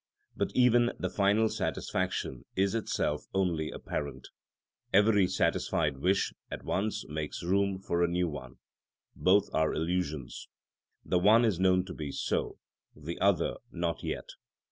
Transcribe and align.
But 0.35 0.51
even 0.55 0.93
the 0.97 1.11
final 1.11 1.47
satisfaction 1.47 2.43
is 2.55 2.73
itself 2.73 3.25
only 3.35 3.69
apparent; 3.69 4.29
every 4.91 5.27
satisfied 5.27 5.97
wish 5.99 6.33
at 6.49 6.63
once 6.63 7.07
makes 7.07 7.43
room 7.43 7.77
for 7.77 8.01
a 8.03 8.07
new 8.07 8.27
one; 8.27 8.55
both 9.15 9.47
are 9.53 9.75
illusions; 9.75 10.47
the 11.05 11.19
one 11.19 11.45
is 11.45 11.59
known 11.59 11.85
to 11.85 11.93
be 11.93 12.11
so, 12.11 12.57
the 12.95 13.19
other 13.19 13.57
not 13.71 14.01
yet. 14.01 14.25